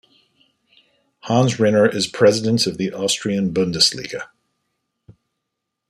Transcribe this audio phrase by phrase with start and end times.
[1.25, 4.29] Hans Rinner is president of the Austrian Bundesliga.